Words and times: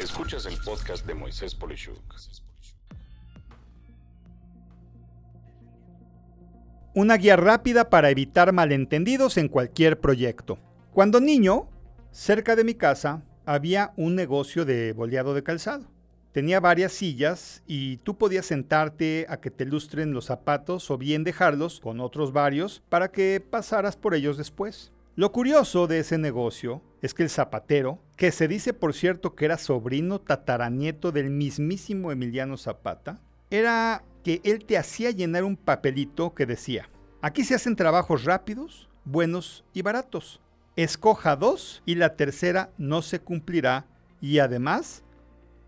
Escuchas 0.00 0.46
el 0.46 0.56
podcast 0.56 1.06
de 1.06 1.12
Moisés 1.12 1.54
Polishuk. 1.54 2.00
Una 6.94 7.18
guía 7.18 7.36
rápida 7.36 7.90
para 7.90 8.08
evitar 8.08 8.54
malentendidos 8.54 9.36
en 9.36 9.48
cualquier 9.48 10.00
proyecto. 10.00 10.58
Cuando 10.94 11.20
niño, 11.20 11.68
cerca 12.12 12.56
de 12.56 12.64
mi 12.64 12.72
casa, 12.72 13.22
había 13.44 13.92
un 13.98 14.14
negocio 14.14 14.64
de 14.64 14.94
boleado 14.94 15.34
de 15.34 15.42
calzado. 15.42 15.84
Tenía 16.32 16.60
varias 16.60 16.92
sillas 16.92 17.62
y 17.66 17.98
tú 17.98 18.16
podías 18.16 18.46
sentarte 18.46 19.26
a 19.28 19.38
que 19.38 19.50
te 19.50 19.66
lustren 19.66 20.14
los 20.14 20.24
zapatos 20.24 20.90
o 20.90 20.96
bien 20.96 21.24
dejarlos 21.24 21.78
con 21.78 22.00
otros 22.00 22.32
varios 22.32 22.82
para 22.88 23.10
que 23.10 23.38
pasaras 23.38 23.98
por 23.98 24.14
ellos 24.14 24.38
después. 24.38 24.92
Lo 25.16 25.32
curioso 25.32 25.88
de 25.88 25.98
ese 25.98 26.18
negocio 26.18 26.82
es 27.02 27.14
que 27.14 27.24
el 27.24 27.30
zapatero, 27.30 28.00
que 28.16 28.30
se 28.30 28.46
dice 28.46 28.72
por 28.72 28.94
cierto 28.94 29.34
que 29.34 29.44
era 29.44 29.58
sobrino 29.58 30.20
tataranieto 30.20 31.10
del 31.10 31.30
mismísimo 31.30 32.12
Emiliano 32.12 32.56
Zapata, 32.56 33.20
era 33.50 34.04
que 34.22 34.40
él 34.44 34.64
te 34.64 34.78
hacía 34.78 35.10
llenar 35.10 35.42
un 35.42 35.56
papelito 35.56 36.32
que 36.34 36.46
decía, 36.46 36.88
aquí 37.22 37.42
se 37.42 37.56
hacen 37.56 37.74
trabajos 37.74 38.24
rápidos, 38.24 38.88
buenos 39.04 39.64
y 39.74 39.82
baratos. 39.82 40.40
Escoja 40.76 41.34
dos 41.34 41.82
y 41.84 41.96
la 41.96 42.14
tercera 42.14 42.70
no 42.78 43.02
se 43.02 43.18
cumplirá 43.18 43.86
y 44.20 44.38
además 44.38 45.02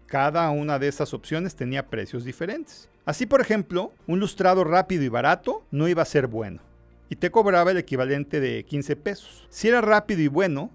cada 0.06 0.48
una 0.50 0.78
de 0.78 0.86
esas 0.86 1.12
opciones 1.14 1.56
tenía 1.56 1.90
precios 1.90 2.24
diferentes. 2.24 2.88
Así, 3.04 3.26
por 3.26 3.40
ejemplo, 3.40 3.92
un 4.06 4.20
lustrado 4.20 4.62
rápido 4.62 5.02
y 5.02 5.08
barato 5.08 5.66
no 5.72 5.88
iba 5.88 6.02
a 6.02 6.06
ser 6.06 6.28
bueno 6.28 6.71
y 7.12 7.16
te 7.16 7.30
cobraba 7.30 7.72
el 7.72 7.76
equivalente 7.76 8.40
de 8.40 8.64
15 8.64 8.96
pesos. 8.96 9.46
Si 9.50 9.68
era 9.68 9.82
rápido 9.82 10.22
y 10.22 10.28
bueno, 10.28 10.70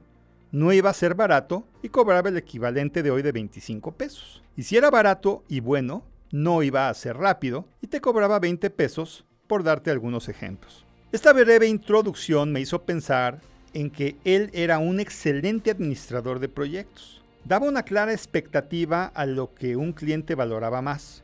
no 0.51 0.71
iba 0.71 0.91
a 0.91 0.93
ser 0.93 1.15
barato 1.15 1.65
y 1.81 1.89
cobraba 1.89 2.29
el 2.29 2.37
equivalente 2.37 3.01
de 3.01 3.09
hoy 3.09 3.23
de 3.23 3.31
25 3.31 3.93
pesos. 3.93 4.43
Y 4.55 4.61
si 4.61 4.77
era 4.77 4.91
barato 4.91 5.43
y 5.47 5.61
bueno, 5.61 6.05
no 6.31 6.61
iba 6.61 6.89
a 6.89 6.93
ser 6.93 7.17
rápido 7.17 7.67
y 7.81 7.87
te 7.87 8.01
cobraba 8.01 8.37
20 8.37 8.69
pesos, 8.69 9.25
por 9.47 9.63
darte 9.63 9.89
algunos 9.89 10.29
ejemplos. 10.29 10.85
Esta 11.11 11.33
breve 11.33 11.67
introducción 11.67 12.51
me 12.51 12.59
hizo 12.59 12.83
pensar 12.83 13.41
en 13.73 13.89
que 13.89 14.15
él 14.23 14.51
era 14.53 14.77
un 14.77 14.99
excelente 14.99 15.71
administrador 15.71 16.37
de 16.37 16.49
proyectos 16.49 17.23
daba 17.45 17.65
una 17.65 17.83
clara 17.83 18.11
expectativa 18.11 19.05
a 19.05 19.25
lo 19.25 19.53
que 19.53 19.75
un 19.77 19.93
cliente 19.93 20.35
valoraba 20.35 20.81
más. 20.81 21.23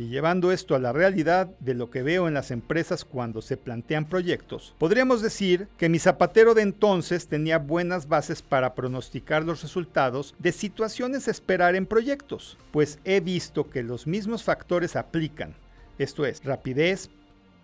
Y 0.00 0.08
llevando 0.08 0.50
esto 0.50 0.74
a 0.74 0.78
la 0.78 0.94
realidad 0.94 1.50
de 1.60 1.74
lo 1.74 1.90
que 1.90 2.02
veo 2.02 2.26
en 2.26 2.32
las 2.32 2.50
empresas 2.50 3.04
cuando 3.04 3.42
se 3.42 3.58
plantean 3.58 4.08
proyectos, 4.08 4.74
podríamos 4.78 5.20
decir 5.20 5.68
que 5.76 5.90
mi 5.90 5.98
zapatero 5.98 6.54
de 6.54 6.62
entonces 6.62 7.26
tenía 7.26 7.58
buenas 7.58 8.08
bases 8.08 8.40
para 8.40 8.74
pronosticar 8.74 9.44
los 9.44 9.60
resultados 9.60 10.34
de 10.38 10.52
situaciones 10.52 11.28
a 11.28 11.32
esperar 11.32 11.74
en 11.74 11.84
proyectos, 11.84 12.56
pues 12.72 12.98
he 13.04 13.20
visto 13.20 13.68
que 13.68 13.82
los 13.82 14.06
mismos 14.06 14.42
factores 14.42 14.96
aplican, 14.96 15.54
esto 15.98 16.24
es, 16.24 16.42
rapidez, 16.44 17.10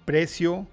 precio 0.05 0.67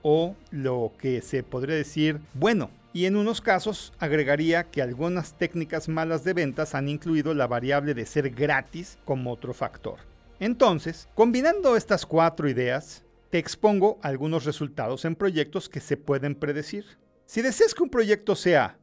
o 0.00 0.34
lo 0.50 0.92
que 0.98 1.20
se 1.20 1.42
podría 1.42 1.76
decir 1.76 2.18
bueno 2.32 2.70
y 2.94 3.04
en 3.04 3.16
unos 3.16 3.42
casos 3.42 3.92
agregaría 3.98 4.64
que 4.70 4.80
algunas 4.80 5.34
técnicas 5.34 5.86
malas 5.86 6.24
de 6.24 6.32
ventas 6.32 6.74
han 6.74 6.88
incluido 6.88 7.34
la 7.34 7.46
variable 7.46 7.92
de 7.92 8.06
ser 8.06 8.30
gratis 8.30 8.96
como 9.04 9.30
otro 9.30 9.52
factor. 9.52 9.98
Entonces, 10.40 11.06
combinando 11.14 11.76
estas 11.76 12.06
cuatro 12.06 12.48
ideas, 12.48 13.04
te 13.28 13.38
expongo 13.38 13.98
algunos 14.02 14.46
resultados 14.46 15.04
en 15.04 15.14
proyectos 15.14 15.68
que 15.68 15.80
se 15.80 15.98
pueden 15.98 16.34
predecir. 16.34 16.98
Si 17.26 17.42
deseas 17.42 17.74
que 17.74 17.82
un 17.82 17.90
proyecto 17.90 18.34
sea 18.34 18.78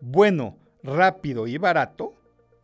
bueno, 0.00 0.58
rápido 0.82 1.46
y 1.46 1.58
barato, 1.58 2.14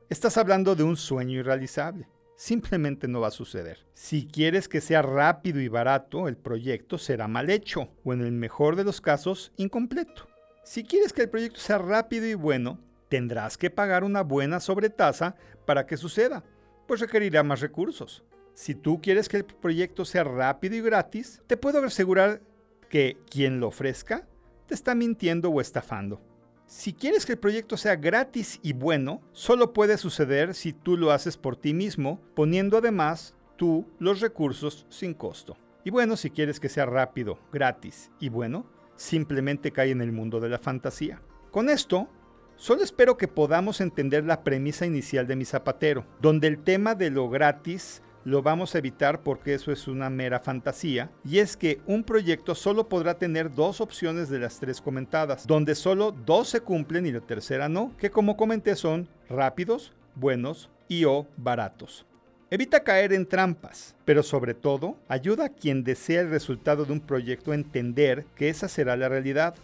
estás 0.08 0.38
hablando 0.38 0.74
de 0.74 0.82
un 0.82 0.96
sueño 0.96 1.38
irrealizable. 1.38 2.08
Simplemente 2.36 3.06
no 3.06 3.20
va 3.20 3.28
a 3.28 3.32
suceder. 3.32 3.86
Si 3.92 4.26
quieres 4.26 4.66
que 4.66 4.80
sea 4.80 5.02
rápido 5.02 5.60
y 5.60 5.68
barato, 5.68 6.26
el 6.26 6.38
proyecto 6.38 6.96
será 6.96 7.28
mal 7.28 7.50
hecho 7.50 7.90
o 8.02 8.14
en 8.14 8.22
el 8.22 8.32
mejor 8.32 8.76
de 8.76 8.84
los 8.84 9.02
casos 9.02 9.52
incompleto. 9.56 10.26
Si 10.64 10.84
quieres 10.84 11.12
que 11.12 11.22
el 11.22 11.28
proyecto 11.28 11.60
sea 11.60 11.78
rápido 11.78 12.26
y 12.26 12.34
bueno, 12.34 12.78
tendrás 13.08 13.58
que 13.58 13.70
pagar 13.70 14.04
una 14.04 14.22
buena 14.22 14.58
sobretasa 14.58 15.36
para 15.66 15.84
que 15.84 15.98
suceda, 15.98 16.44
pues 16.86 17.00
requerirá 17.00 17.42
más 17.42 17.60
recursos. 17.60 18.24
Si 18.58 18.74
tú 18.74 19.00
quieres 19.00 19.28
que 19.28 19.36
el 19.36 19.44
proyecto 19.44 20.04
sea 20.04 20.24
rápido 20.24 20.74
y 20.74 20.80
gratis, 20.80 21.40
te 21.46 21.56
puedo 21.56 21.78
asegurar 21.78 22.42
que 22.90 23.16
quien 23.30 23.60
lo 23.60 23.68
ofrezca 23.68 24.26
te 24.66 24.74
está 24.74 24.96
mintiendo 24.96 25.48
o 25.48 25.60
estafando. 25.60 26.20
Si 26.66 26.92
quieres 26.92 27.24
que 27.24 27.34
el 27.34 27.38
proyecto 27.38 27.76
sea 27.76 27.94
gratis 27.94 28.58
y 28.64 28.72
bueno, 28.72 29.22
solo 29.30 29.72
puede 29.72 29.96
suceder 29.96 30.54
si 30.54 30.72
tú 30.72 30.96
lo 30.96 31.12
haces 31.12 31.36
por 31.36 31.54
ti 31.54 31.72
mismo, 31.72 32.20
poniendo 32.34 32.78
además 32.78 33.36
tú 33.54 33.86
los 34.00 34.20
recursos 34.20 34.86
sin 34.88 35.14
costo. 35.14 35.56
Y 35.84 35.90
bueno, 35.90 36.16
si 36.16 36.28
quieres 36.28 36.58
que 36.58 36.68
sea 36.68 36.84
rápido, 36.84 37.38
gratis 37.52 38.10
y 38.18 38.28
bueno, 38.28 38.66
simplemente 38.96 39.70
cae 39.70 39.92
en 39.92 40.00
el 40.00 40.10
mundo 40.10 40.40
de 40.40 40.48
la 40.48 40.58
fantasía. 40.58 41.22
Con 41.52 41.70
esto, 41.70 42.08
solo 42.56 42.82
espero 42.82 43.16
que 43.16 43.28
podamos 43.28 43.80
entender 43.80 44.24
la 44.24 44.42
premisa 44.42 44.84
inicial 44.84 45.28
de 45.28 45.36
mi 45.36 45.44
zapatero, 45.44 46.04
donde 46.20 46.48
el 46.48 46.58
tema 46.64 46.96
de 46.96 47.10
lo 47.10 47.30
gratis 47.30 48.02
lo 48.28 48.42
vamos 48.42 48.74
a 48.74 48.78
evitar 48.78 49.22
porque 49.22 49.54
eso 49.54 49.72
es 49.72 49.88
una 49.88 50.10
mera 50.10 50.38
fantasía, 50.38 51.10
y 51.24 51.38
es 51.38 51.56
que 51.56 51.80
un 51.86 52.04
proyecto 52.04 52.54
solo 52.54 52.86
podrá 52.86 53.14
tener 53.14 53.54
dos 53.54 53.80
opciones 53.80 54.28
de 54.28 54.38
las 54.38 54.60
tres 54.60 54.82
comentadas, 54.82 55.46
donde 55.46 55.74
solo 55.74 56.12
dos 56.12 56.50
se 56.50 56.60
cumplen 56.60 57.06
y 57.06 57.12
la 57.12 57.20
tercera 57.20 57.70
no, 57.70 57.96
que 57.96 58.10
como 58.10 58.36
comenté 58.36 58.76
son 58.76 59.08
rápidos, 59.30 59.94
buenos 60.14 60.68
y 60.88 61.04
o 61.06 61.26
baratos. 61.38 62.04
Evita 62.50 62.84
caer 62.84 63.14
en 63.14 63.26
trampas, 63.26 63.96
pero 64.04 64.22
sobre 64.22 64.52
todo 64.52 64.98
ayuda 65.08 65.46
a 65.46 65.48
quien 65.48 65.82
desea 65.82 66.20
el 66.20 66.28
resultado 66.28 66.84
de 66.84 66.92
un 66.92 67.00
proyecto 67.00 67.52
a 67.52 67.54
entender 67.54 68.26
que 68.34 68.50
esa 68.50 68.68
será 68.68 68.94
la 68.98 69.08
realidad, 69.08 69.54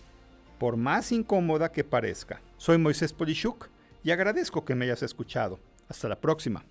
por 0.59 0.79
más 0.79 1.13
incómoda 1.13 1.71
que 1.71 1.85
parezca. 1.85 2.41
Soy 2.57 2.79
Moisés 2.79 3.13
Polishuk 3.13 3.69
y 4.03 4.11
agradezco 4.11 4.65
que 4.65 4.75
me 4.75 4.87
hayas 4.87 5.03
escuchado. 5.03 5.61
Hasta 5.87 6.09
la 6.09 6.19
próxima. 6.19 6.65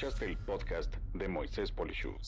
Escuchaste 0.00 0.24
el 0.24 0.38
podcast 0.38 0.96
de 1.12 1.28
Moisés 1.28 1.70
Polishuk. 1.70 2.18